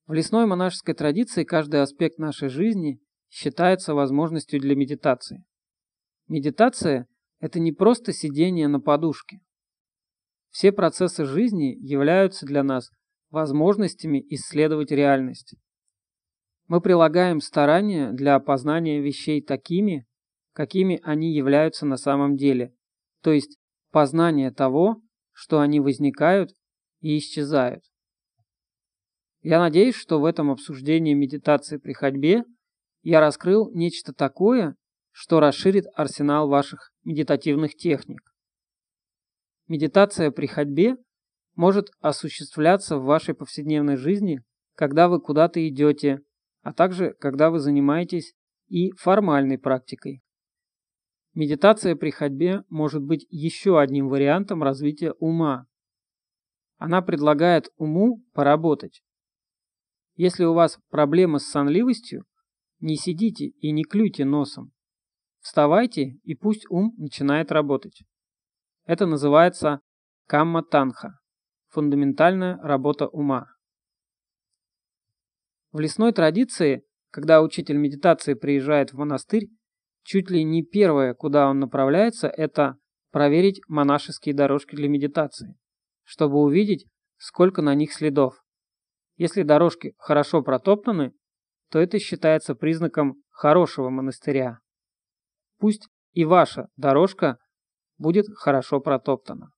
[0.06, 5.44] В лесной монашеской традиции каждый аспект нашей жизни считается возможностью для медитации.
[6.28, 7.08] Медитация–
[7.40, 9.40] это не просто сидение на подушке.
[10.50, 12.92] Все процессы жизни являются для нас
[13.30, 15.56] возможностями исследовать реальность.
[16.68, 20.06] Мы прилагаем старания для опознания вещей такими,
[20.52, 22.74] какими они являются на самом деле,
[23.22, 23.58] то есть
[23.92, 25.00] познание того,
[25.32, 26.50] что они возникают
[27.00, 27.84] и исчезают.
[29.42, 32.42] Я надеюсь, что в этом обсуждении медитации при ходьбе
[33.02, 34.74] я раскрыл нечто такое,
[35.12, 38.34] что расширит арсенал ваших медитативных техник.
[39.68, 40.96] Медитация при ходьбе
[41.54, 44.42] может осуществляться в вашей повседневной жизни,
[44.74, 46.22] когда вы куда-то идете,
[46.66, 48.34] а также когда вы занимаетесь
[48.66, 50.20] и формальной практикой.
[51.32, 55.68] Медитация при ходьбе может быть еще одним вариантом развития ума.
[56.76, 59.04] Она предлагает уму поработать.
[60.16, 62.24] Если у вас проблемы с сонливостью,
[62.80, 64.72] не сидите и не клюйте носом.
[65.38, 68.02] Вставайте и пусть ум начинает работать.
[68.86, 69.82] Это называется
[70.26, 71.20] камма-танха–
[71.68, 73.55] фундаментальная работа ума.
[75.76, 79.50] В лесной традиции, когда учитель медитации приезжает в монастырь,
[80.04, 82.78] чуть ли не первое, куда он направляется, это
[83.10, 85.54] проверить монашеские дорожки для медитации,
[86.02, 86.86] чтобы увидеть,
[87.18, 88.42] сколько на них следов.
[89.18, 91.12] Если дорожки хорошо протоптаны,
[91.70, 94.60] то это считается признаком хорошего монастыря.
[95.58, 97.36] Пусть и ваша дорожка
[97.98, 99.52] будет хорошо протоптана.